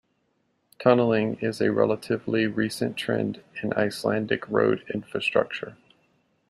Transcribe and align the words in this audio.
Tunneling 0.79 1.37
is 1.41 1.61
a 1.61 1.71
relatively 1.71 2.47
recent 2.47 2.97
trend 2.97 3.43
in 3.61 3.71
Icelandic 3.73 4.49
road 4.49 4.83
infrastructure. 4.91 5.77